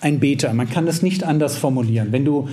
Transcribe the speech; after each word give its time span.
ein 0.00 0.20
Beter. 0.20 0.52
Man 0.54 0.68
kann 0.68 0.86
es 0.86 1.02
nicht 1.02 1.24
anders 1.24 1.56
formulieren. 1.56 2.08
Wenn 2.12 2.24
du 2.24 2.48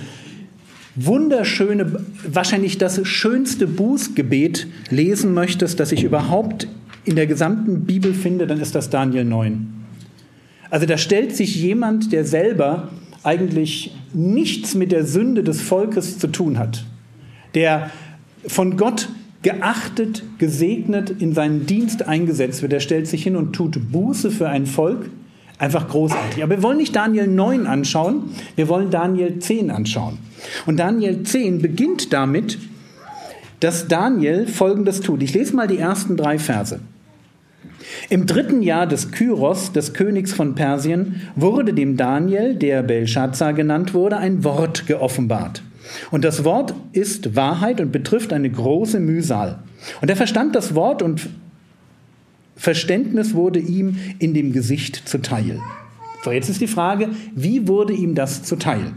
wunderschöne, 0.96 2.00
wahrscheinlich 2.26 2.78
das 2.78 3.06
schönste 3.06 3.66
Bußgebet 3.66 4.66
lesen 4.90 5.34
möchtest, 5.34 5.80
das 5.80 5.92
ich 5.92 6.04
überhaupt 6.04 6.68
in 7.04 7.16
der 7.16 7.26
gesamten 7.26 7.84
Bibel 7.84 8.14
finde, 8.14 8.46
dann 8.46 8.60
ist 8.60 8.74
das 8.74 8.90
Daniel 8.90 9.24
9. 9.24 9.66
Also 10.70 10.86
da 10.86 10.96
stellt 10.96 11.34
sich 11.36 11.56
jemand, 11.56 12.12
der 12.12 12.24
selber 12.24 12.90
eigentlich 13.22 13.94
nichts 14.12 14.74
mit 14.74 14.92
der 14.92 15.04
Sünde 15.04 15.42
des 15.42 15.60
Volkes 15.60 16.18
zu 16.18 16.28
tun 16.28 16.58
hat, 16.58 16.84
der 17.54 17.90
von 18.46 18.76
Gott 18.76 19.08
geachtet, 19.42 20.22
gesegnet, 20.38 21.10
in 21.18 21.32
seinen 21.32 21.66
Dienst 21.66 22.06
eingesetzt 22.06 22.62
wird, 22.62 22.72
der 22.72 22.80
stellt 22.80 23.06
sich 23.06 23.22
hin 23.22 23.36
und 23.36 23.52
tut 23.52 23.92
Buße 23.92 24.30
für 24.30 24.48
ein 24.48 24.66
Volk, 24.66 25.10
Einfach 25.58 25.88
großartig. 25.88 26.42
Aber 26.42 26.56
wir 26.56 26.62
wollen 26.62 26.78
nicht 26.78 26.96
Daniel 26.96 27.28
9 27.28 27.66
anschauen, 27.66 28.30
wir 28.56 28.68
wollen 28.68 28.90
Daniel 28.90 29.38
10 29.38 29.70
anschauen. 29.70 30.18
Und 30.66 30.78
Daniel 30.78 31.22
10 31.22 31.62
beginnt 31.62 32.12
damit, 32.12 32.58
dass 33.60 33.86
Daniel 33.88 34.46
Folgendes 34.46 35.00
tut. 35.00 35.22
Ich 35.22 35.32
lese 35.32 35.54
mal 35.54 35.68
die 35.68 35.78
ersten 35.78 36.16
drei 36.16 36.38
Verse. 36.38 36.80
Im 38.10 38.26
dritten 38.26 38.62
Jahr 38.62 38.86
des 38.86 39.12
Kyros, 39.12 39.72
des 39.72 39.92
Königs 39.94 40.32
von 40.32 40.54
Persien, 40.54 41.22
wurde 41.36 41.72
dem 41.72 41.96
Daniel, 41.96 42.54
der 42.56 42.82
Belshazzar 42.82 43.52
genannt 43.52 43.94
wurde, 43.94 44.16
ein 44.16 44.44
Wort 44.44 44.86
geoffenbart. 44.86 45.62
Und 46.10 46.24
das 46.24 46.44
Wort 46.44 46.74
ist 46.92 47.36
Wahrheit 47.36 47.80
und 47.80 47.92
betrifft 47.92 48.32
eine 48.32 48.50
große 48.50 49.00
Mühsal. 49.00 49.58
Und 50.00 50.10
er 50.10 50.16
verstand 50.16 50.54
das 50.56 50.74
Wort 50.74 51.02
und 51.02 51.28
Verständnis 52.56 53.34
wurde 53.34 53.58
ihm 53.58 53.96
in 54.18 54.34
dem 54.34 54.52
Gesicht 54.52 55.08
zuteil. 55.08 55.60
So, 56.24 56.30
jetzt 56.30 56.48
ist 56.48 56.60
die 56.60 56.66
Frage, 56.66 57.10
wie 57.34 57.68
wurde 57.68 57.92
ihm 57.92 58.14
das 58.14 58.42
zuteil? 58.42 58.94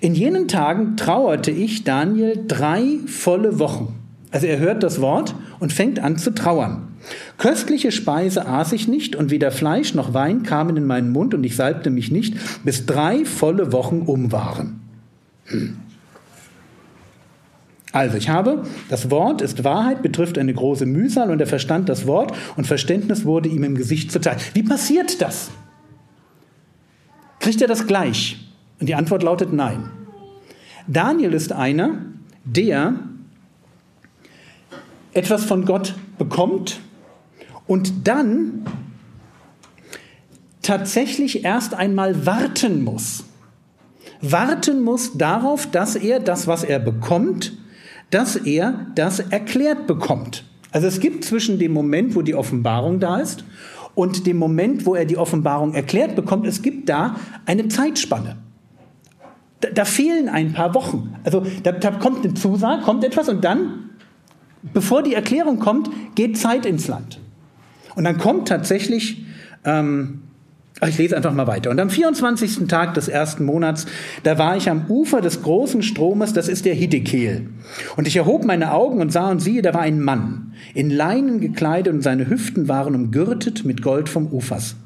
In 0.00 0.14
jenen 0.14 0.48
Tagen 0.48 0.96
trauerte 0.96 1.52
ich 1.52 1.84
Daniel 1.84 2.44
drei 2.48 2.98
volle 3.06 3.60
Wochen. 3.60 3.94
Also 4.32 4.46
er 4.46 4.58
hört 4.58 4.82
das 4.82 5.00
Wort 5.00 5.34
und 5.60 5.72
fängt 5.72 6.00
an 6.00 6.16
zu 6.16 6.34
trauern. 6.34 6.88
Köstliche 7.38 7.92
Speise 7.92 8.46
aß 8.46 8.72
ich 8.72 8.88
nicht 8.88 9.14
und 9.14 9.30
weder 9.30 9.50
Fleisch 9.50 9.94
noch 9.94 10.14
Wein 10.14 10.42
kamen 10.42 10.76
in 10.76 10.86
meinen 10.86 11.12
Mund 11.12 11.34
und 11.34 11.44
ich 11.44 11.54
salbte 11.54 11.90
mich 11.90 12.10
nicht, 12.10 12.34
bis 12.64 12.86
drei 12.86 13.24
volle 13.24 13.72
Wochen 13.72 14.02
um 14.02 14.32
waren. 14.32 14.80
Hm. 15.46 15.76
Also 17.92 18.16
ich 18.16 18.30
habe, 18.30 18.64
das 18.88 19.10
Wort 19.10 19.42
ist 19.42 19.64
Wahrheit, 19.64 20.02
betrifft 20.02 20.38
eine 20.38 20.54
große 20.54 20.86
Mühsal 20.86 21.30
und 21.30 21.40
er 21.40 21.46
verstand 21.46 21.90
das 21.90 22.06
Wort 22.06 22.32
und 22.56 22.66
Verständnis 22.66 23.26
wurde 23.26 23.50
ihm 23.50 23.64
im 23.64 23.74
Gesicht 23.74 24.10
zuteil. 24.10 24.38
Wie 24.54 24.62
passiert 24.62 25.20
das? 25.20 25.50
Kriegt 27.38 27.60
er 27.60 27.68
das 27.68 27.86
gleich? 27.86 28.38
Und 28.80 28.88
die 28.88 28.94
Antwort 28.94 29.22
lautet 29.22 29.52
nein. 29.52 29.90
Daniel 30.86 31.34
ist 31.34 31.52
einer, 31.52 31.98
der 32.44 32.94
etwas 35.12 35.44
von 35.44 35.66
Gott 35.66 35.94
bekommt 36.18 36.80
und 37.66 38.08
dann 38.08 38.64
tatsächlich 40.62 41.44
erst 41.44 41.74
einmal 41.74 42.24
warten 42.24 42.82
muss. 42.82 43.24
Warten 44.22 44.82
muss 44.82 45.18
darauf, 45.18 45.70
dass 45.70 45.96
er 45.96 46.20
das, 46.20 46.46
was 46.46 46.64
er 46.64 46.78
bekommt, 46.78 47.52
dass 48.12 48.36
er 48.36 48.86
das 48.94 49.18
erklärt 49.18 49.86
bekommt. 49.86 50.44
Also 50.70 50.86
es 50.86 51.00
gibt 51.00 51.24
zwischen 51.24 51.58
dem 51.58 51.72
Moment, 51.72 52.14
wo 52.14 52.22
die 52.22 52.34
Offenbarung 52.34 53.00
da 53.00 53.18
ist, 53.18 53.44
und 53.94 54.26
dem 54.26 54.38
Moment, 54.38 54.86
wo 54.86 54.94
er 54.94 55.04
die 55.04 55.18
Offenbarung 55.18 55.74
erklärt 55.74 56.16
bekommt, 56.16 56.46
es 56.46 56.62
gibt 56.62 56.88
da 56.88 57.16
eine 57.44 57.68
Zeitspanne. 57.68 58.36
Da, 59.60 59.68
da 59.68 59.84
fehlen 59.84 60.28
ein 60.28 60.54
paar 60.54 60.74
Wochen. 60.74 61.14
Also 61.24 61.44
da, 61.62 61.72
da 61.72 61.90
kommt 61.90 62.24
eine 62.24 62.34
Zusage, 62.34 62.82
kommt 62.82 63.04
etwas 63.04 63.28
und 63.28 63.44
dann, 63.44 63.90
bevor 64.72 65.02
die 65.02 65.14
Erklärung 65.14 65.58
kommt, 65.58 65.90
geht 66.14 66.38
Zeit 66.38 66.64
ins 66.64 66.88
Land. 66.88 67.20
Und 67.94 68.04
dann 68.04 68.16
kommt 68.16 68.48
tatsächlich 68.48 69.26
ähm, 69.64 70.22
ich 70.88 70.98
lese 70.98 71.16
einfach 71.16 71.32
mal 71.32 71.46
weiter. 71.46 71.70
Und 71.70 71.80
am 71.80 71.90
24. 71.90 72.66
Tag 72.66 72.94
des 72.94 73.08
ersten 73.08 73.44
Monats, 73.44 73.86
da 74.24 74.38
war 74.38 74.56
ich 74.56 74.68
am 74.68 74.86
Ufer 74.88 75.20
des 75.20 75.42
großen 75.42 75.82
Stromes, 75.82 76.32
das 76.32 76.48
ist 76.48 76.64
der 76.64 76.74
Hiddekel. 76.74 77.48
Und 77.96 78.08
ich 78.08 78.16
erhob 78.16 78.44
meine 78.44 78.72
Augen 78.72 79.00
und 79.00 79.12
sah 79.12 79.30
und 79.30 79.40
siehe, 79.40 79.62
da 79.62 79.74
war 79.74 79.82
ein 79.82 80.00
Mann, 80.00 80.54
in 80.74 80.90
Leinen 80.90 81.40
gekleidet 81.40 81.92
und 81.92 82.02
seine 82.02 82.28
Hüften 82.28 82.68
waren 82.68 82.94
umgürtet 82.94 83.64
mit 83.64 83.82
Gold 83.82 84.08
vom 84.08 84.32
Ufers. 84.32 84.76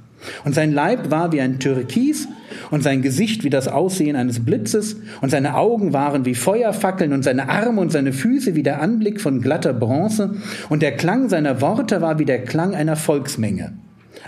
Und 0.44 0.54
sein 0.54 0.72
Leib 0.72 1.10
war 1.10 1.32
wie 1.32 1.40
ein 1.40 1.60
Türkis 1.60 2.28
und 2.70 2.82
sein 2.82 3.02
Gesicht 3.02 3.44
wie 3.44 3.50
das 3.50 3.68
Aussehen 3.68 4.16
eines 4.16 4.44
Blitzes 4.44 4.96
und 5.20 5.30
seine 5.30 5.56
Augen 5.56 5.92
waren 5.92 6.24
wie 6.24 6.34
Feuerfackeln 6.34 7.12
und 7.12 7.22
seine 7.22 7.48
Arme 7.48 7.80
und 7.80 7.92
seine 7.92 8.12
Füße 8.12 8.54
wie 8.54 8.62
der 8.62 8.80
Anblick 8.80 9.20
von 9.20 9.40
glatter 9.40 9.72
Bronze 9.72 10.36
und 10.68 10.82
der 10.82 10.96
Klang 10.96 11.28
seiner 11.28 11.60
Worte 11.60 12.00
war 12.00 12.18
wie 12.18 12.24
der 12.24 12.44
Klang 12.44 12.74
einer 12.74 12.96
Volksmenge. 12.96 13.74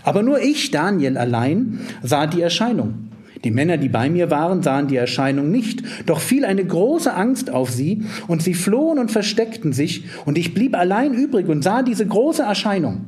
Aber 0.05 0.23
nur 0.23 0.41
ich, 0.41 0.71
Daniel 0.71 1.17
allein, 1.17 1.81
sah 2.03 2.27
die 2.27 2.43
Erscheinung. 2.43 3.09
Die 3.45 3.51
Männer, 3.51 3.77
die 3.77 3.89
bei 3.89 4.11
mir 4.11 4.31
waren, 4.31 4.63
sahen 4.63 4.89
die 4.89 4.97
Erscheinung 4.97 5.51
nicht, 5.51 5.83
doch 6.07 6.21
fiel 6.21 6.45
eine 6.45 6.65
große 6.65 7.13
Angst 7.15 7.51
auf 7.51 7.71
sie, 7.71 8.03
und 8.27 8.43
sie 8.43 8.55
flohen 8.55 8.99
und 8.99 9.11
versteckten 9.11 9.73
sich, 9.73 10.05
und 10.25 10.39
ich 10.39 10.55
blieb 10.55 10.77
allein 10.77 11.15
übrig 11.15 11.49
und 11.49 11.63
sah 11.63 11.83
diese 11.83 12.07
große 12.07 12.43
Erscheinung. 12.43 13.05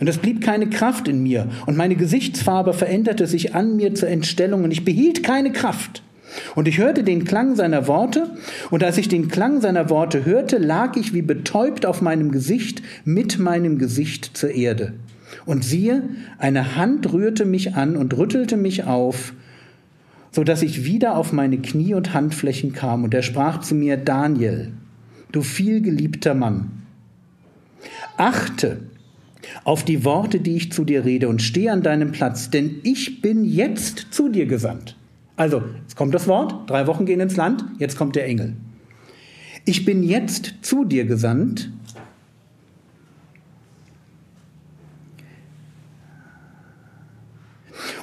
Und 0.00 0.08
es 0.08 0.18
blieb 0.18 0.42
keine 0.42 0.68
Kraft 0.68 1.08
in 1.08 1.22
mir, 1.22 1.48
und 1.66 1.76
meine 1.76 1.96
Gesichtsfarbe 1.96 2.74
veränderte 2.74 3.26
sich 3.26 3.54
an 3.54 3.76
mir 3.76 3.94
zur 3.94 4.08
Entstellung, 4.08 4.64
und 4.64 4.70
ich 4.70 4.84
behielt 4.84 5.22
keine 5.22 5.52
Kraft. 5.52 6.02
Und 6.56 6.66
ich 6.66 6.78
hörte 6.78 7.04
den 7.04 7.24
Klang 7.24 7.54
seiner 7.54 7.86
Worte, 7.86 8.30
und 8.70 8.82
als 8.82 8.98
ich 8.98 9.08
den 9.08 9.28
Klang 9.28 9.60
seiner 9.60 9.88
Worte 9.88 10.24
hörte, 10.24 10.58
lag 10.58 10.96
ich 10.96 11.14
wie 11.14 11.22
betäubt 11.22 11.86
auf 11.86 12.02
meinem 12.02 12.32
Gesicht 12.32 12.82
mit 13.04 13.38
meinem 13.38 13.78
Gesicht 13.78 14.36
zur 14.36 14.50
Erde. 14.50 14.94
Und 15.46 15.64
siehe, 15.64 16.02
eine 16.38 16.76
Hand 16.76 17.12
rührte 17.12 17.44
mich 17.44 17.74
an 17.74 17.96
und 17.96 18.16
rüttelte 18.16 18.56
mich 18.56 18.84
auf, 18.84 19.34
so 20.30 20.44
dass 20.44 20.62
ich 20.62 20.84
wieder 20.84 21.16
auf 21.16 21.32
meine 21.32 21.58
Knie 21.58 21.94
und 21.94 22.12
Handflächen 22.12 22.72
kam. 22.72 23.04
Und 23.04 23.14
er 23.14 23.22
sprach 23.22 23.60
zu 23.60 23.74
mir, 23.74 23.96
Daniel, 23.96 24.72
du 25.32 25.42
vielgeliebter 25.42 26.34
Mann, 26.34 26.82
achte 28.16 28.80
auf 29.64 29.84
die 29.84 30.04
Worte, 30.04 30.40
die 30.40 30.56
ich 30.56 30.72
zu 30.72 30.84
dir 30.84 31.04
rede 31.04 31.28
und 31.28 31.42
stehe 31.42 31.70
an 31.70 31.82
deinem 31.82 32.12
Platz, 32.12 32.50
denn 32.50 32.76
ich 32.82 33.20
bin 33.20 33.44
jetzt 33.44 34.06
zu 34.10 34.28
dir 34.28 34.46
gesandt. 34.46 34.96
Also, 35.36 35.62
jetzt 35.82 35.96
kommt 35.96 36.14
das 36.14 36.28
Wort, 36.28 36.68
drei 36.70 36.86
Wochen 36.86 37.06
gehen 37.06 37.20
ins 37.20 37.36
Land, 37.36 37.64
jetzt 37.78 37.96
kommt 37.96 38.16
der 38.16 38.26
Engel. 38.26 38.54
Ich 39.64 39.84
bin 39.84 40.02
jetzt 40.02 40.54
zu 40.62 40.84
dir 40.84 41.04
gesandt, 41.04 41.70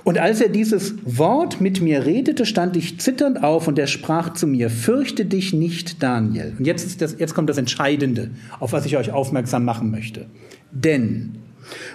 Und 0.04 0.18
als 0.18 0.42
er 0.42 0.50
dieses 0.50 0.96
Wort 1.04 1.62
mit 1.62 1.82
mir 1.82 2.06
redete, 2.06 2.46
stand 2.46 2.76
ich 2.76 3.00
zitternd 3.00 3.44
auf 3.44 3.68
und 3.68 3.78
er 3.78 3.88
sprach 3.88 4.34
zu 4.34 4.48
mir, 4.48 4.70
fürchte 4.70 5.26
dich 5.26 5.54
nicht, 5.54 6.02
Daniel. 6.02 6.54
Und 6.58 6.66
jetzt, 6.66 7.02
das, 7.02 7.16
jetzt 7.20 7.36
kommt 7.36 7.50
das 7.50 7.58
Entscheidende, 7.58 8.32
auf 8.60 8.74
was 8.74 8.86
ich 8.86 8.98
euch 8.98 9.12
aufmerksam 9.12 9.64
machen 9.64 9.92
möchte. 9.92 10.26
Denn 10.72 11.36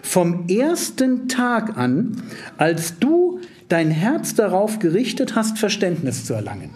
vom 0.02 0.46
ersten 0.48 1.28
Tag 1.28 1.76
an, 1.76 2.22
als 2.56 2.98
du 2.98 3.40
dein 3.68 3.90
Herz 3.90 4.34
darauf 4.34 4.78
gerichtet 4.78 5.34
hast, 5.34 5.58
Verständnis 5.58 6.24
zu 6.24 6.34
erlangen, 6.34 6.70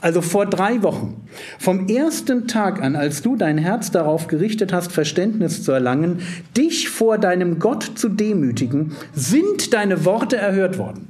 also 0.00 0.20
vor 0.20 0.46
drei 0.46 0.82
Wochen, 0.82 1.26
vom 1.58 1.88
ersten 1.88 2.46
Tag 2.48 2.82
an, 2.82 2.96
als 2.96 3.22
du 3.22 3.36
dein 3.36 3.58
Herz 3.58 3.90
darauf 3.90 4.28
gerichtet 4.28 4.72
hast, 4.72 4.92
Verständnis 4.92 5.62
zu 5.62 5.72
erlangen, 5.72 6.20
dich 6.56 6.88
vor 6.88 7.18
deinem 7.18 7.58
Gott 7.58 7.92
zu 7.94 8.08
demütigen, 8.08 8.92
sind 9.14 9.72
deine 9.72 10.04
Worte 10.04 10.36
erhört 10.36 10.78
worden. 10.78 11.08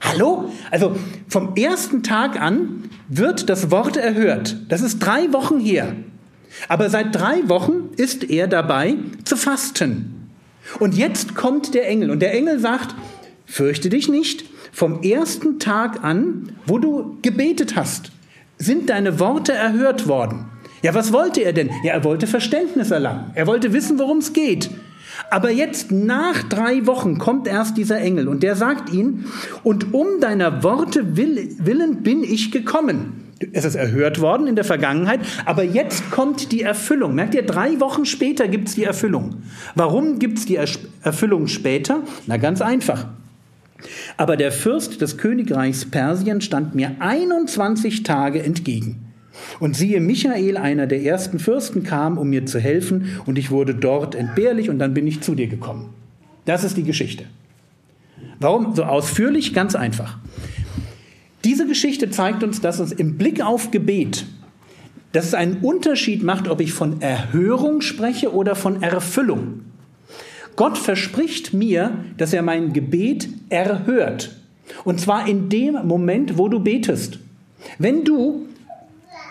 Hallo? 0.00 0.50
Also 0.70 0.96
vom 1.28 1.54
ersten 1.56 2.02
Tag 2.02 2.40
an 2.40 2.84
wird 3.08 3.48
das 3.48 3.70
Wort 3.70 3.96
erhört. 3.96 4.56
Das 4.68 4.80
ist 4.80 4.98
drei 4.98 5.32
Wochen 5.32 5.60
her. 5.60 5.94
Aber 6.68 6.90
seit 6.90 7.14
drei 7.14 7.48
Wochen 7.48 7.90
ist 7.96 8.28
er 8.28 8.48
dabei 8.48 8.96
zu 9.24 9.36
fasten. 9.36 10.30
Und 10.78 10.94
jetzt 10.94 11.34
kommt 11.34 11.74
der 11.74 11.88
Engel 11.88 12.10
und 12.10 12.20
der 12.20 12.34
Engel 12.34 12.58
sagt, 12.58 12.94
fürchte 13.46 13.88
dich 13.88 14.08
nicht, 14.08 14.44
vom 14.72 15.02
ersten 15.02 15.58
Tag 15.58 16.04
an, 16.04 16.52
wo 16.66 16.78
du 16.78 17.18
gebetet 17.22 17.76
hast, 17.76 18.12
sind 18.58 18.90
deine 18.90 19.18
Worte 19.18 19.52
erhört 19.52 20.06
worden. 20.06 20.46
Ja, 20.82 20.94
was 20.94 21.12
wollte 21.12 21.42
er 21.42 21.52
denn? 21.52 21.70
Ja, 21.84 21.92
er 21.92 22.04
wollte 22.04 22.26
Verständnis 22.26 22.90
erlangen. 22.90 23.30
Er 23.34 23.46
wollte 23.46 23.72
wissen, 23.72 23.98
worum 23.98 24.18
es 24.18 24.32
geht. 24.32 24.70
Aber 25.30 25.50
jetzt 25.50 25.92
nach 25.92 26.42
drei 26.44 26.86
Wochen 26.86 27.18
kommt 27.18 27.46
erst 27.46 27.76
dieser 27.76 28.00
Engel 28.00 28.28
und 28.28 28.42
der 28.42 28.56
sagt 28.56 28.92
ihn, 28.92 29.26
und 29.62 29.92
um 29.92 30.20
deiner 30.20 30.62
Worte 30.62 31.16
willen 31.16 32.02
bin 32.02 32.24
ich 32.24 32.50
gekommen. 32.50 33.26
Es 33.52 33.64
ist 33.64 33.74
erhört 33.74 34.20
worden 34.20 34.46
in 34.46 34.54
der 34.54 34.64
Vergangenheit, 34.64 35.20
aber 35.46 35.64
jetzt 35.64 36.10
kommt 36.10 36.52
die 36.52 36.62
Erfüllung. 36.62 37.14
Merkt 37.14 37.34
ihr, 37.34 37.42
drei 37.42 37.80
Wochen 37.80 38.04
später 38.04 38.48
gibt 38.48 38.68
es 38.68 38.74
die 38.74 38.84
Erfüllung. 38.84 39.42
Warum 39.74 40.18
gibt 40.18 40.38
es 40.38 40.46
die 40.46 40.56
Erfüllung 40.56 41.46
später? 41.46 42.02
Na 42.26 42.36
ganz 42.36 42.60
einfach. 42.60 43.08
Aber 44.16 44.36
der 44.36 44.52
Fürst 44.52 45.00
des 45.00 45.16
Königreichs 45.16 45.84
Persien 45.84 46.40
stand 46.40 46.74
mir 46.74 46.96
21 46.98 48.02
Tage 48.02 48.42
entgegen. 48.42 49.06
Und 49.58 49.76
siehe, 49.76 50.00
Michael, 50.00 50.56
einer 50.56 50.86
der 50.86 51.02
ersten 51.02 51.38
Fürsten, 51.38 51.82
kam, 51.82 52.18
um 52.18 52.28
mir 52.28 52.46
zu 52.46 52.58
helfen, 52.58 53.20
und 53.26 53.38
ich 53.38 53.50
wurde 53.50 53.74
dort 53.74 54.14
entbehrlich, 54.14 54.68
und 54.70 54.78
dann 54.78 54.94
bin 54.94 55.06
ich 55.06 55.20
zu 55.20 55.34
dir 55.34 55.46
gekommen. 55.46 55.90
Das 56.44 56.64
ist 56.64 56.76
die 56.76 56.82
Geschichte. 56.82 57.24
Warum 58.38 58.74
so 58.74 58.84
ausführlich? 58.84 59.54
Ganz 59.54 59.74
einfach. 59.74 60.18
Diese 61.44 61.66
Geschichte 61.66 62.10
zeigt 62.10 62.42
uns, 62.42 62.60
dass 62.60 62.80
es 62.80 62.92
im 62.92 63.16
Blick 63.16 63.42
auf 63.42 63.70
Gebet, 63.70 64.26
dass 65.12 65.26
es 65.26 65.34
einen 65.34 65.58
Unterschied 65.58 66.22
macht, 66.22 66.48
ob 66.48 66.60
ich 66.60 66.72
von 66.72 67.00
Erhörung 67.00 67.80
spreche 67.80 68.34
oder 68.34 68.54
von 68.54 68.82
Erfüllung. 68.82 69.62
Gott 70.56 70.78
verspricht 70.78 71.52
mir, 71.54 72.04
dass 72.16 72.32
er 72.32 72.42
mein 72.42 72.72
Gebet 72.72 73.28
erhört. 73.48 74.36
Und 74.84 75.00
zwar 75.00 75.28
in 75.28 75.48
dem 75.48 75.74
Moment, 75.86 76.38
wo 76.38 76.48
du 76.48 76.60
betest. 76.60 77.18
Wenn 77.78 78.04
du 78.04 78.46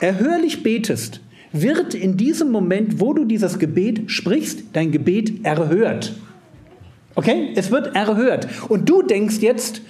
erhörlich 0.01 0.63
betest, 0.63 1.21
wird 1.51 1.93
in 1.93 2.17
diesem 2.17 2.51
Moment, 2.51 2.99
wo 2.99 3.13
du 3.13 3.25
dieses 3.25 3.59
Gebet 3.59 4.11
sprichst, 4.11 4.63
dein 4.73 4.91
Gebet 4.91 5.45
erhört. 5.45 6.13
Okay? 7.15 7.53
Es 7.55 7.71
wird 7.71 7.95
erhört. 7.95 8.47
Und 8.69 8.87
du 8.87 9.01
denkst 9.01 9.37
jetzt, 9.41 9.81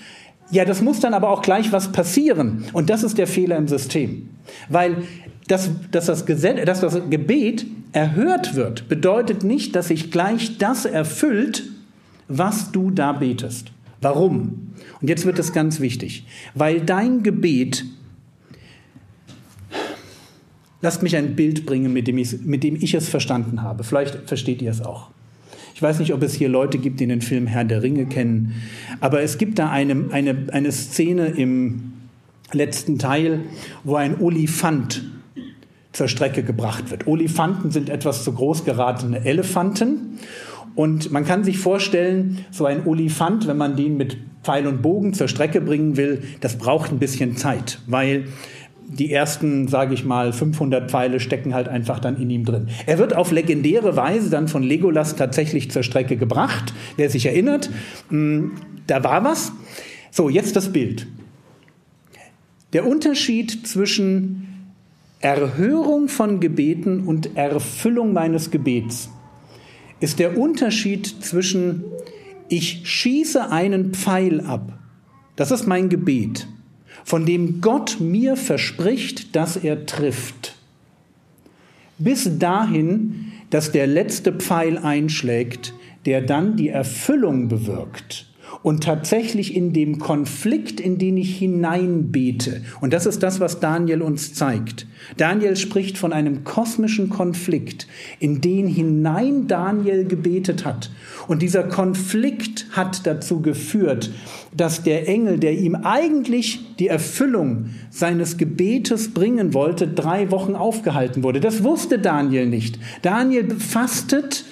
ja, 0.51 0.65
das 0.65 0.81
muss 0.81 0.99
dann 0.99 1.13
aber 1.13 1.29
auch 1.29 1.41
gleich 1.41 1.71
was 1.71 1.91
passieren. 1.91 2.65
Und 2.73 2.89
das 2.89 3.03
ist 3.03 3.17
der 3.17 3.27
Fehler 3.27 3.57
im 3.57 3.67
System. 3.67 4.29
Weil 4.67 5.03
das, 5.47 5.69
dass, 5.91 6.05
das 6.05 6.25
dass 6.25 6.79
das 6.81 7.09
Gebet 7.09 7.65
erhört 7.91 8.55
wird, 8.55 8.87
bedeutet 8.87 9.43
nicht, 9.43 9.75
dass 9.75 9.87
sich 9.87 10.11
gleich 10.11 10.57
das 10.57 10.85
erfüllt, 10.85 11.63
was 12.27 12.71
du 12.71 12.91
da 12.91 13.13
betest. 13.13 13.71
Warum? 14.01 14.73
Und 15.01 15.09
jetzt 15.09 15.25
wird 15.25 15.39
es 15.39 15.53
ganz 15.53 15.79
wichtig. 15.79 16.25
Weil 16.53 16.81
dein 16.81 17.23
Gebet 17.23 17.85
Lasst 20.81 21.03
mich 21.03 21.15
ein 21.17 21.35
Bild 21.35 21.65
bringen, 21.65 21.91
mit 21.91 22.07
dem, 22.07 22.17
ich, 22.17 22.39
mit 22.41 22.63
dem 22.63 22.75
ich 22.75 22.93
es 22.93 23.09
verstanden 23.09 23.61
habe. 23.61 23.83
Vielleicht 23.83 24.29
versteht 24.29 24.61
ihr 24.61 24.71
es 24.71 24.81
auch. 24.81 25.09
Ich 25.75 25.81
weiß 25.81 25.99
nicht, 25.99 26.13
ob 26.13 26.23
es 26.23 26.33
hier 26.33 26.49
Leute 26.49 26.77
gibt, 26.77 26.99
die 26.99 27.07
den 27.07 27.21
Film 27.21 27.47
Herr 27.47 27.65
der 27.65 27.83
Ringe 27.83 28.05
kennen, 28.05 28.53
aber 28.99 29.21
es 29.21 29.37
gibt 29.37 29.59
da 29.59 29.69
eine, 29.69 30.05
eine, 30.11 30.47
eine 30.51 30.71
Szene 30.71 31.27
im 31.27 31.93
letzten 32.51 32.97
Teil, 32.97 33.41
wo 33.83 33.95
ein 33.95 34.19
Olifant 34.19 35.03
zur 35.99 36.07
Strecke 36.07 36.43
gebracht 36.43 36.91
wird. 36.91 37.07
Olifanten 37.07 37.71
sind 37.71 37.89
etwas 37.89 38.23
zu 38.23 38.31
groß 38.31 38.63
geratene 38.63 39.25
Elefanten. 39.25 40.17
Und 40.73 41.11
man 41.11 41.25
kann 41.25 41.43
sich 41.43 41.57
vorstellen, 41.57 42.45
so 42.51 42.65
ein 42.65 42.87
Olifant, 42.87 43.47
wenn 43.47 43.57
man 43.57 43.75
den 43.75 43.97
mit 43.97 44.15
Pfeil 44.41 44.65
und 44.65 44.81
Bogen 44.81 45.13
zur 45.13 45.27
Strecke 45.27 45.59
bringen 45.59 45.97
will, 45.97 46.21
das 46.39 46.57
braucht 46.57 46.93
ein 46.93 46.99
bisschen 46.99 47.35
Zeit, 47.35 47.79
weil 47.85 48.29
die 48.87 49.11
ersten, 49.11 49.67
sage 49.67 49.93
ich 49.93 50.05
mal, 50.05 50.31
500 50.31 50.89
Pfeile 50.89 51.19
stecken 51.19 51.53
halt 51.53 51.67
einfach 51.67 51.99
dann 51.99 52.15
in 52.15 52.29
ihm 52.29 52.45
drin. 52.45 52.69
Er 52.85 52.97
wird 52.97 53.13
auf 53.13 53.33
legendäre 53.33 53.97
Weise 53.97 54.29
dann 54.29 54.47
von 54.47 54.63
Legolas 54.63 55.17
tatsächlich 55.17 55.69
zur 55.69 55.83
Strecke 55.83 56.15
gebracht. 56.15 56.73
Wer 56.95 57.09
sich 57.09 57.25
erinnert, 57.25 57.69
hm, 58.07 58.53
da 58.87 59.03
war 59.03 59.25
was. 59.25 59.51
So, 60.11 60.29
jetzt 60.29 60.55
das 60.55 60.71
Bild. 60.71 61.07
Der 62.71 62.87
Unterschied 62.87 63.67
zwischen 63.67 64.45
Erhörung 65.21 66.07
von 66.07 66.39
Gebeten 66.39 67.05
und 67.05 67.35
Erfüllung 67.35 68.13
meines 68.13 68.51
Gebets 68.51 69.09
ist 69.99 70.19
der 70.19 70.37
Unterschied 70.37 71.07
zwischen 71.07 71.83
ich 72.47 72.89
schieße 72.89 73.51
einen 73.51 73.93
Pfeil 73.93 74.41
ab. 74.41 74.79
Das 75.35 75.51
ist 75.51 75.67
mein 75.67 75.89
Gebet 75.89 76.47
von 77.03 77.25
dem 77.25 77.59
Gott 77.59 77.97
mir 77.99 78.35
verspricht, 78.35 79.35
dass 79.35 79.57
er 79.57 79.87
trifft. 79.87 80.55
Bis 81.97 82.37
dahin, 82.37 83.31
dass 83.49 83.71
der 83.71 83.87
letzte 83.87 84.31
Pfeil 84.31 84.77
einschlägt, 84.77 85.73
der 86.05 86.21
dann 86.21 86.55
die 86.55 86.69
Erfüllung 86.69 87.47
bewirkt 87.47 88.28
und 88.61 88.83
tatsächlich 88.83 89.55
in 89.55 89.73
dem 89.73 89.99
Konflikt, 89.99 90.79
in 90.79 90.97
den 90.97 91.17
ich 91.17 91.37
hineinbete. 91.37 92.61
Und 92.81 92.93
das 92.93 93.05
ist 93.05 93.23
das, 93.23 93.39
was 93.39 93.59
Daniel 93.59 94.01
uns 94.01 94.33
zeigt. 94.33 94.85
Daniel 95.17 95.55
spricht 95.55 95.97
von 95.97 96.13
einem 96.13 96.43
kosmischen 96.43 97.09
Konflikt, 97.09 97.87
in 98.19 98.41
den 98.41 98.67
hinein 98.67 99.47
Daniel 99.47 100.05
gebetet 100.05 100.65
hat. 100.65 100.91
Und 101.27 101.41
dieser 101.41 101.63
Konflikt 101.63 102.67
hat 102.71 103.05
dazu 103.05 103.41
geführt, 103.41 104.11
dass 104.55 104.83
der 104.83 105.07
Engel, 105.07 105.39
der 105.39 105.57
ihm 105.57 105.75
eigentlich 105.75 106.75
die 106.79 106.87
Erfüllung 106.87 107.69
seines 107.89 108.37
Gebetes 108.37 109.13
bringen 109.13 109.53
wollte, 109.53 109.87
drei 109.87 110.31
Wochen 110.31 110.55
aufgehalten 110.55 111.23
wurde. 111.23 111.39
Das 111.39 111.63
wusste 111.63 111.99
Daniel 111.99 112.47
nicht. 112.47 112.79
Daniel 113.01 113.55
fastet 113.59 114.45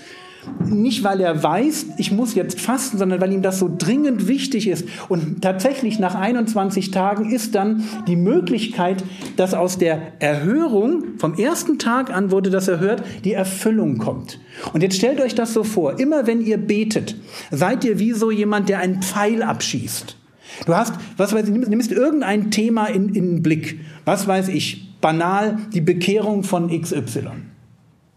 nicht, 0.66 1.04
weil 1.04 1.22
er 1.22 1.42
weiß, 1.42 1.88
ich 1.98 2.12
muss 2.12 2.36
jetzt 2.36 2.60
fasten, 2.60 2.98
sondern 2.98 3.22
weil 3.22 3.32
ihm 3.32 3.42
das 3.42 3.60
so 3.60 3.70
dringend 3.76 4.28
wichtig 4.28 4.68
ist. 4.68 4.88
Und 5.10 5.42
tatsächlich 5.42 6.00
nach 6.00 6.16
21 6.16 6.92
Tagen 6.92 7.32
ist 7.32 7.56
dann 7.56 7.84
die 8.08 8.16
Möglichkeit, 8.16 9.04
dass 9.36 9.54
aus 9.54 9.78
der 9.78 10.14
Erhörung, 10.20 11.04
vom 11.18 11.36
ersten 11.36 11.80
Tag 11.80 12.14
an 12.14 12.32
wurde 12.32 12.50
das 12.50 12.68
erhört, 12.68 13.04
die 13.24 13.34
Erfüllung 13.34 13.98
kommt. 13.98 14.40
Und 14.74 14.84
jetzt 14.84 14.98
stellt 14.98 15.22
euch 15.22 15.36
das 15.36 15.54
so 15.54 15.64
vor, 15.64 16.00
immer 16.00 16.28
wenn 16.28 16.42
ihr 16.42 16.58
betet, 16.58 17.16
seid 17.52 17.84
ihr 17.84 18.00
wie 18.00 18.14
so 18.14 18.32
jemand, 18.32 18.70
der 18.70 18.80
einen 18.80 19.02
Pfeil 19.02 19.44
abschießt. 19.44 20.18
Du 20.66 20.76
hast, 20.76 20.94
was 21.18 21.34
weiß 21.34 21.48
ich, 21.48 21.54
nimmst 21.54 21.92
irgendein 21.92 22.52
Thema 22.52 22.88
in, 22.88 23.10
in 23.10 23.36
den 23.36 23.44
Blick. 23.44 23.80
Was 24.06 24.28
weiß 24.28 24.48
ich, 24.50 24.88
banal, 25.02 25.58
die 25.74 25.82
Bekehrung 25.82 26.44
von 26.44 26.70
XY. 26.70 27.28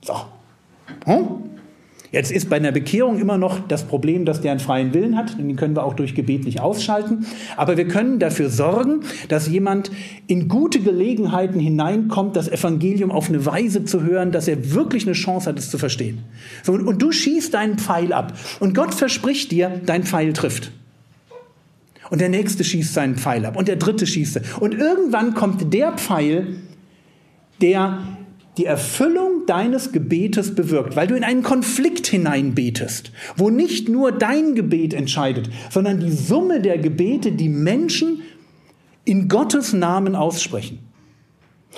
So. 0.02 0.14
Hm? 1.04 1.49
Jetzt 2.12 2.32
ist 2.32 2.50
bei 2.50 2.56
einer 2.56 2.72
Bekehrung 2.72 3.20
immer 3.20 3.38
noch 3.38 3.60
das 3.68 3.84
Problem, 3.84 4.24
dass 4.24 4.40
der 4.40 4.50
einen 4.50 4.60
freien 4.60 4.92
Willen 4.92 5.16
hat. 5.16 5.38
Den 5.38 5.54
können 5.54 5.76
wir 5.76 5.84
auch 5.84 5.94
durch 5.94 6.16
Gebet 6.16 6.44
nicht 6.44 6.60
ausschalten. 6.60 7.24
Aber 7.56 7.76
wir 7.76 7.86
können 7.86 8.18
dafür 8.18 8.50
sorgen, 8.50 9.02
dass 9.28 9.46
jemand 9.46 9.92
in 10.26 10.48
gute 10.48 10.80
Gelegenheiten 10.80 11.60
hineinkommt, 11.60 12.34
das 12.34 12.48
Evangelium 12.48 13.12
auf 13.12 13.28
eine 13.28 13.46
Weise 13.46 13.84
zu 13.84 14.02
hören, 14.02 14.32
dass 14.32 14.48
er 14.48 14.74
wirklich 14.74 15.06
eine 15.06 15.12
Chance 15.12 15.48
hat, 15.48 15.58
es 15.58 15.70
zu 15.70 15.78
verstehen. 15.78 16.24
Und 16.66 17.00
du 17.00 17.12
schießt 17.12 17.54
deinen 17.54 17.78
Pfeil 17.78 18.12
ab. 18.12 18.32
Und 18.58 18.74
Gott 18.74 18.92
verspricht 18.92 19.52
dir, 19.52 19.80
dein 19.86 20.02
Pfeil 20.02 20.32
trifft. 20.32 20.72
Und 22.10 22.20
der 22.20 22.28
nächste 22.28 22.64
schießt 22.64 22.92
seinen 22.92 23.14
Pfeil 23.14 23.46
ab. 23.46 23.56
Und 23.56 23.68
der 23.68 23.76
dritte 23.76 24.04
schießt. 24.04 24.58
Und 24.58 24.74
irgendwann 24.74 25.34
kommt 25.34 25.72
der 25.72 25.92
Pfeil, 25.92 26.56
der 27.62 28.00
die 28.56 28.66
Erfüllung 28.66 29.39
deines 29.46 29.92
Gebetes 29.92 30.54
bewirkt, 30.54 30.96
weil 30.96 31.06
du 31.06 31.14
in 31.14 31.24
einen 31.24 31.42
Konflikt 31.42 32.06
hineinbetest, 32.06 33.12
wo 33.36 33.50
nicht 33.50 33.88
nur 33.88 34.12
dein 34.12 34.54
Gebet 34.54 34.94
entscheidet, 34.94 35.50
sondern 35.70 36.00
die 36.00 36.12
Summe 36.12 36.60
der 36.60 36.78
Gebete, 36.78 37.32
die 37.32 37.48
Menschen 37.48 38.22
in 39.04 39.28
Gottes 39.28 39.72
Namen 39.72 40.14
aussprechen. 40.14 40.78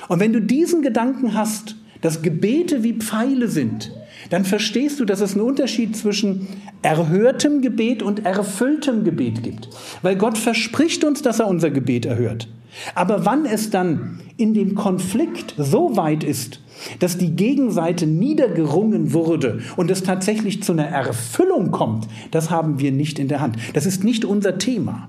Und 0.09 0.21
wenn 0.21 0.33
du 0.33 0.41
diesen 0.41 0.83
Gedanken 0.83 1.35
hast, 1.35 1.77
dass 2.01 2.23
Gebete 2.23 2.83
wie 2.83 2.95
Pfeile 2.95 3.49
sind, 3.49 3.93
dann 4.31 4.45
verstehst 4.45 5.01
du, 5.01 5.05
dass 5.05 5.21
es 5.21 5.33
einen 5.33 5.43
Unterschied 5.43 5.97
zwischen 5.97 6.47
erhörtem 6.83 7.61
Gebet 7.61 8.03
und 8.03 8.25
erfülltem 8.25 9.05
Gebet 9.05 9.43
gibt. 9.43 9.69
Weil 10.03 10.17
Gott 10.17 10.39
verspricht 10.39 11.05
uns, 11.05 11.23
dass 11.23 11.41
er 11.41 11.49
unser 11.49 11.71
Gebet 11.71 12.07
erhört. 12.07 12.49
Aber 12.95 13.27
wann 13.27 13.45
es 13.45 13.71
dann 13.71 14.21
in 14.37 14.55
dem 14.55 14.75
Konflikt 14.75 15.55
so 15.59 15.97
weit 15.97 16.25
ist, 16.25 16.61
dass 16.99 17.19
die 17.19 17.37
Gegenseite 17.37 18.07
niedergerungen 18.07 19.13
wurde 19.13 19.61
und 19.77 19.91
es 19.91 20.03
tatsächlich 20.03 20.63
zu 20.63 20.73
einer 20.73 20.87
Erfüllung 20.87 21.71
kommt, 21.71 22.09
das 22.31 22.51
haben 22.51 22.79
wir 22.79 22.93
nicht 22.93 23.19
in 23.19 23.29
der 23.29 23.41
Hand. 23.41 23.57
Das 23.75 23.87
ist 23.87 24.05
nicht 24.05 24.25
unser 24.25 24.59
Thema. 24.59 25.09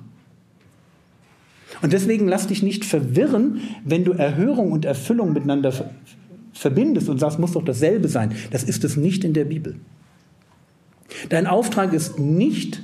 Und 1.81 1.93
deswegen 1.93 2.27
lass 2.27 2.47
dich 2.47 2.63
nicht 2.63 2.85
verwirren, 2.85 3.61
wenn 3.83 4.05
du 4.05 4.13
Erhörung 4.13 4.71
und 4.71 4.85
Erfüllung 4.85 5.33
miteinander 5.33 5.73
verbindest 6.53 7.09
und 7.09 7.19
sagst, 7.19 7.39
muss 7.39 7.53
doch 7.53 7.65
dasselbe 7.65 8.07
sein. 8.07 8.33
Das 8.51 8.63
ist 8.63 8.83
es 8.83 8.95
nicht 8.95 9.23
in 9.23 9.33
der 9.33 9.45
Bibel. 9.45 9.75
Dein 11.29 11.47
Auftrag 11.47 11.93
ist 11.93 12.19
nicht, 12.19 12.81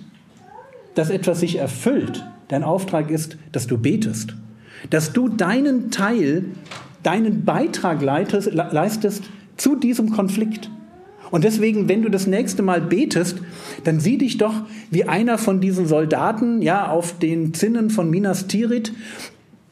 dass 0.95 1.09
etwas 1.09 1.39
sich 1.39 1.57
erfüllt, 1.57 2.25
dein 2.47 2.63
Auftrag 2.63 3.09
ist, 3.09 3.37
dass 3.51 3.67
du 3.67 3.77
betest. 3.77 4.35
Dass 4.89 5.13
du 5.13 5.29
deinen 5.29 5.91
Teil, 5.91 6.45
deinen 7.03 7.45
Beitrag 7.45 8.01
leitest, 8.01 8.53
leistest 8.53 9.23
zu 9.57 9.75
diesem 9.75 10.11
Konflikt. 10.11 10.69
Und 11.31 11.43
deswegen, 11.43 11.87
wenn 11.87 12.01
du 12.01 12.09
das 12.09 12.27
nächste 12.27 12.63
Mal 12.63 12.81
betest, 12.81 13.37
dann 13.83 13.99
sieh 13.99 14.17
dich 14.17 14.37
doch 14.37 14.53
wie 14.89 15.03
einer 15.03 15.37
von 15.37 15.61
diesen 15.61 15.87
Soldaten, 15.87 16.61
ja, 16.61 16.89
auf 16.89 17.19
den 17.19 17.53
Zinnen 17.53 17.89
von 17.89 18.09
Minas 18.09 18.47
Tirith, 18.47 18.93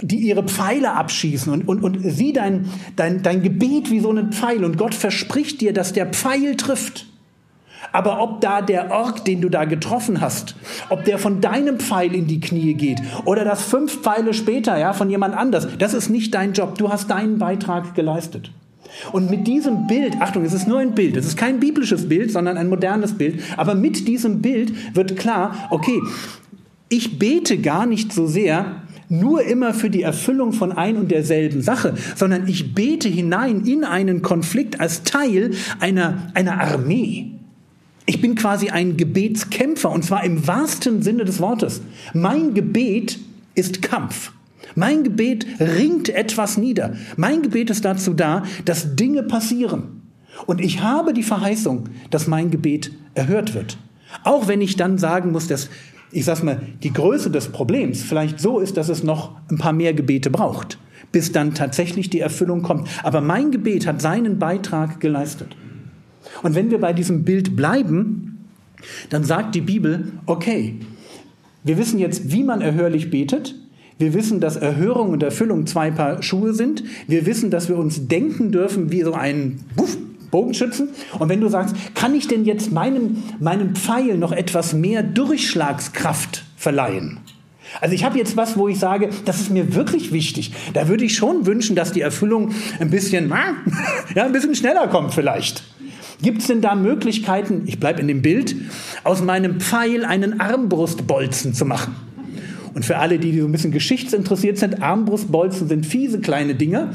die 0.02 0.18
ihre 0.18 0.44
Pfeile 0.44 0.94
abschießen 0.94 1.52
und, 1.52 1.68
und, 1.68 1.84
und 1.84 2.00
sieh 2.04 2.32
dein, 2.32 2.66
dein, 2.96 3.24
dein 3.24 3.42
Gebet 3.42 3.90
wie 3.90 4.00
so 4.00 4.12
einen 4.12 4.32
Pfeil 4.32 4.64
und 4.64 4.78
Gott 4.78 4.94
verspricht 4.94 5.62
dir, 5.62 5.74
dass 5.74 5.94
der 5.94 6.06
Pfeil 6.08 6.56
trifft. 6.56 7.08
Aber 7.92 8.22
ob 8.22 8.42
da 8.42 8.62
der 8.62 8.92
Ork, 8.92 9.26
den 9.26 9.42
du 9.42 9.50
da 9.50 9.66
getroffen 9.66 10.22
hast, 10.22 10.56
ob 10.90 11.06
der 11.06 11.20
von 11.20 11.42
deinem 11.42 11.80
Pfeil 11.80 12.14
in 12.14 12.28
die 12.28 12.40
Knie 12.40 12.74
geht 12.74 13.00
oder 13.26 13.44
das 13.44 13.64
fünf 13.64 14.02
Pfeile 14.02 14.34
später, 14.34 14.78
ja, 14.78 14.94
von 14.94 15.10
jemand 15.10 15.36
anders, 15.36 15.68
das 15.78 15.94
ist 15.94 16.10
nicht 16.10 16.34
dein 16.34 16.54
Job. 16.54 16.78
Du 16.78 16.90
hast 16.90 17.10
deinen 17.10 17.38
Beitrag 17.38 17.96
geleistet. 17.96 18.52
Und 19.12 19.30
mit 19.30 19.48
diesem 19.48 19.88
Bild, 19.88 20.16
Achtung, 20.22 20.44
es 20.46 20.54
ist 20.54 20.68
nur 20.68 20.80
ein 20.80 20.96
Bild, 20.96 21.18
es 21.18 21.26
ist 21.26 21.38
kein 21.38 21.60
biblisches 21.60 22.08
Bild, 22.08 22.32
sondern 22.32 22.58
ein 22.58 22.70
modernes 22.70 23.18
Bild, 23.18 23.42
aber 23.58 23.76
mit 23.76 24.08
diesem 24.08 24.42
Bild 24.42 24.96
wird 24.96 25.18
klar, 25.18 25.68
okay, 25.70 26.00
ich 26.90 27.20
bete 27.20 27.58
gar 27.58 27.86
nicht 27.86 28.14
so 28.14 28.28
sehr 28.28 28.84
nur 29.10 29.44
immer 29.44 29.74
für 29.74 29.90
die 29.90 30.02
Erfüllung 30.02 30.52
von 30.52 30.72
ein 30.72 30.98
und 30.98 31.12
derselben 31.12 31.62
Sache, 31.62 31.96
sondern 32.16 32.48
ich 32.48 32.74
bete 32.74 33.08
hinein 33.08 33.66
in 33.66 33.84
einen 33.84 34.22
Konflikt 34.22 34.80
als 34.82 35.04
Teil 35.04 35.52
einer, 35.80 36.30
einer 36.34 36.60
Armee. 36.60 37.37
Ich 38.10 38.22
bin 38.22 38.36
quasi 38.36 38.70
ein 38.70 38.96
Gebetskämpfer 38.96 39.92
und 39.92 40.06
zwar 40.06 40.24
im 40.24 40.48
wahrsten 40.48 41.02
Sinne 41.02 41.26
des 41.26 41.42
Wortes. 41.42 41.82
Mein 42.14 42.54
Gebet 42.54 43.20
ist 43.54 43.82
Kampf. 43.82 44.32
Mein 44.76 45.04
Gebet 45.04 45.46
ringt 45.60 46.08
etwas 46.08 46.56
nieder. 46.56 46.96
Mein 47.18 47.42
Gebet 47.42 47.70
ist 47.70 47.84
dazu 47.84 48.14
da, 48.14 48.44
dass 48.64 48.96
Dinge 48.96 49.24
passieren. 49.24 50.04
Und 50.46 50.62
ich 50.62 50.82
habe 50.82 51.12
die 51.12 51.24
Verheißung, 51.24 51.90
dass 52.10 52.28
mein 52.28 52.50
Gebet 52.50 52.94
erhört 53.14 53.54
wird. 53.54 53.78
Auch 54.24 54.48
wenn 54.48 54.62
ich 54.62 54.78
dann 54.78 54.98
sagen 54.98 55.34
muss, 55.34 55.48
dass, 55.48 55.70
ich 56.12 56.24
sag's 56.24 56.44
mal, 56.44 56.62
die 56.84 56.94
Größe 56.94 57.30
des 57.30 57.50
Problems 57.50 58.04
vielleicht 58.04 58.40
so 58.40 58.60
ist, 58.60 58.78
dass 58.78 58.88
es 58.88 59.04
noch 59.04 59.36
ein 59.52 59.58
paar 59.58 59.74
mehr 59.74 59.94
Gebete 59.94 60.30
braucht, 60.30 60.78
bis 61.12 61.34
dann 61.34 61.56
tatsächlich 61.56 62.10
die 62.10 62.22
Erfüllung 62.22 62.62
kommt. 62.62 62.88
Aber 63.04 63.20
mein 63.20 63.52
Gebet 63.52 63.86
hat 63.86 64.02
seinen 64.02 64.40
Beitrag 64.40 65.02
geleistet. 65.02 65.58
Und 66.44 66.56
wenn 66.56 66.72
wir 66.72 66.80
bei 66.80 66.94
diesem 66.94 67.24
Bild 67.24 67.56
bleiben, 67.56 68.38
dann 69.10 69.24
sagt 69.24 69.56
die 69.56 69.62
Bibel, 69.62 70.12
okay, 70.26 70.76
wir 71.64 71.78
wissen 71.78 72.00
jetzt, 72.00 72.32
wie 72.32 72.44
man 72.44 72.62
erhörlich 72.62 73.10
betet. 73.10 73.56
Wir 73.98 74.14
wissen, 74.14 74.40
dass 74.40 74.56
Erhörung 74.56 75.10
und 75.10 75.24
Erfüllung 75.24 75.66
zwei 75.66 75.90
Paar 75.90 76.22
Schuhe 76.22 76.54
sind. 76.54 76.84
Wir 77.08 77.26
wissen, 77.26 77.50
dass 77.50 77.68
wir 77.68 77.78
uns 77.78 78.08
denken 78.08 78.52
dürfen 78.52 78.92
wie 78.92 79.02
so 79.02 79.14
ein 79.14 79.60
Bogenschützen. 80.30 80.90
Und 81.18 81.30
wenn 81.30 81.42
du 81.42 81.50
sagst, 81.50 81.76
kann 81.96 82.14
ich 82.14 82.28
denn 82.28 82.46
jetzt 82.46 82.72
meinem, 82.72 83.24
meinem 83.40 83.76
Pfeil 83.76 84.18
noch 84.18 84.32
etwas 84.32 84.74
mehr 84.74 85.02
Durchschlagskraft 85.02 86.46
verleihen? 86.56 87.20
Also 87.82 87.96
ich 87.96 88.04
habe 88.04 88.18
jetzt 88.18 88.38
was, 88.38 88.58
wo 88.58 88.68
ich 88.68 88.80
sage, 88.80 89.10
das 89.26 89.42
ist 89.42 89.50
mir 89.50 89.76
wirklich 89.76 90.12
wichtig. 90.12 90.54
Da 90.74 90.88
würde 90.88 91.04
ich 91.04 91.16
schon 91.16 91.46
wünschen, 91.46 91.76
dass 91.76 91.92
die 91.92 92.02
Erfüllung 92.02 92.52
ein 92.80 92.90
bisschen, 92.90 93.30
ja, 94.16 94.26
ein 94.26 94.32
bisschen 94.32 94.56
schneller 94.56 94.88
kommt 94.88 95.14
vielleicht. 95.14 95.64
Gibt 96.22 96.42
es 96.42 96.48
denn 96.48 96.62
da 96.62 96.76
Möglichkeiten, 96.76 97.64
ich 97.66 97.80
bleibe 97.80 98.02
in 98.02 98.08
dem 98.08 98.22
Bild, 98.22 98.56
aus 99.04 99.22
meinem 99.22 99.60
Pfeil 99.60 100.04
einen 100.04 100.40
Armbrustbolzen 100.40 101.54
zu 101.54 101.66
machen? 101.66 101.96
Und 102.74 102.86
für 102.86 102.98
alle, 102.98 103.20
die 103.20 103.40
so 103.40 103.46
ein 103.46 103.52
bisschen 103.52 103.72
geschichtsinteressiert 103.72 104.58
sind, 104.58 104.82
Armbrustbolzen 104.82 105.68
sind 105.68 105.86
fiese 105.86 106.20
kleine 106.20 106.56
Dinger. 106.56 106.92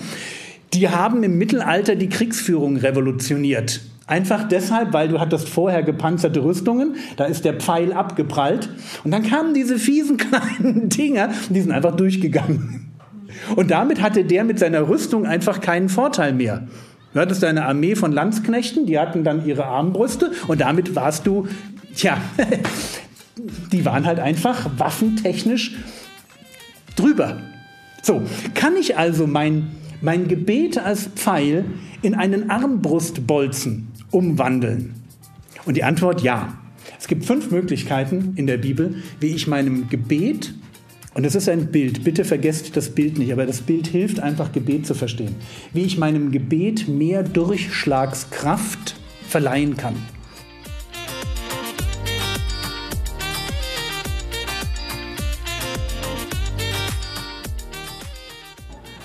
Die 0.75 0.89
haben 0.89 1.23
im 1.23 1.39
Mittelalter 1.39 1.97
die 1.97 2.09
Kriegsführung 2.09 2.77
revolutioniert. 2.77 3.81
Einfach 4.07 4.49
deshalb, 4.49 4.93
weil 4.93 5.09
du 5.09 5.21
hattest 5.21 5.49
vorher 5.49 5.83
gepanzerte 5.83 6.43
Rüstungen, 6.43 6.97
da 7.17 7.25
ist 7.25 7.45
der 7.45 7.55
Pfeil 7.55 7.93
abgeprallt 7.93 8.69
und 9.05 9.11
dann 9.11 9.23
kamen 9.23 9.55
diese 9.55 9.79
fiesen 9.79 10.17
kleinen 10.19 10.89
Dinger, 10.89 11.31
die 11.49 11.61
sind 11.61 11.73
einfach 11.73 11.97
durchgegangen. 11.97 12.93
Und 13.57 13.71
damit 13.71 14.03
hatte 14.03 14.25
der 14.25 14.45
mit 14.45 14.59
seiner 14.59 14.89
Rüstung 14.89 15.27
einfach 15.27 15.61
keinen 15.61 15.89
Vorteil 15.89 16.33
mehr. 16.33 16.67
Du 17.15 17.21
hattest 17.21 17.45
eine 17.45 17.67
Armee 17.67 17.95
von 17.95 18.11
Landsknechten, 18.13 18.87
die 18.87 18.99
hatten 18.99 19.23
dann 19.23 19.47
ihre 19.47 19.67
Armbrüste 19.67 20.33
und 20.49 20.61
damit 20.61 20.95
warst 20.95 21.27
du, 21.27 21.47
tja, 21.95 22.17
die 23.73 23.85
waren 23.85 24.07
halt 24.07 24.19
einfach 24.19 24.71
waffentechnisch 24.79 25.77
drüber. 26.97 27.39
So, 28.03 28.23
kann 28.55 28.77
ich 28.77 28.97
also 28.97 29.27
mein, 29.27 29.73
mein 30.01 30.27
Gebet 30.27 30.79
als 30.79 31.07
Pfeil 31.15 31.65
in 32.01 32.15
einen 32.15 32.51
Armbrustbolzen 32.51 33.89
umwandeln? 34.11 34.95
Und 35.67 35.77
die 35.77 35.85
Antwort 35.85 36.23
ja. 36.23 36.55
Es 36.99 37.09
gibt 37.09 37.25
fünf 37.25 37.51
Möglichkeiten 37.51 38.33
in 38.37 38.47
der 38.47 38.57
Bibel, 38.57 38.97
wie 39.21 39.29
ich 39.29 39.47
meinem 39.47 39.89
Gebet, 39.89 40.55
und 41.15 41.27
es 41.27 41.35
ist 41.35 41.49
ein 41.49 41.67
Bild, 41.67 42.05
bitte 42.05 42.25
vergesst 42.25 42.77
das 42.77 42.91
Bild 42.91 43.19
nicht, 43.19 43.33
aber 43.33 43.45
das 43.45 43.61
Bild 43.61 43.87
hilft 43.87 44.21
einfach, 44.21 44.53
Gebet 44.53 44.87
zu 44.87 44.95
verstehen, 44.95 45.35
wie 45.73 45.83
ich 45.83 45.99
meinem 45.99 46.31
Gebet 46.31 46.89
mehr 46.89 47.23
Durchschlagskraft 47.23 48.97
verleihen 49.29 49.77
kann. 49.77 49.97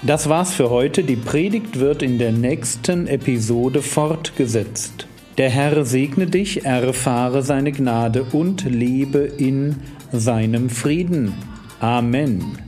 Das 0.04 0.30
war's 0.30 0.54
für 0.54 0.70
heute. 0.70 1.04
Die 1.04 1.18
Predigt 1.18 1.80
wird 1.80 2.02
in 2.02 2.18
der 2.18 2.32
nächsten 2.32 3.08
Episode 3.08 3.82
fortgesetzt. 3.82 5.06
Der 5.38 5.50
Herr 5.50 5.84
segne 5.84 6.28
dich, 6.28 6.64
erfahre 6.64 7.44
seine 7.44 7.74
Gnade 7.74 8.24
und 8.32 8.64
lebe 8.64 9.20
in 9.20 9.76
seinem 10.14 10.70
Frieden. 10.70 11.34
Amen. 11.81 12.67